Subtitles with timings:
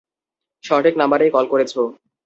[0.63, 1.73] সঠিক নাম্বারেই কল করেছ।